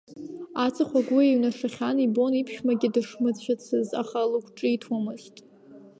[0.65, 5.35] Аҵых агәы еиҩнашахьан, ибон иԥшәмагьы дышмыцәацыз, аха лықәҿиҭуамызт.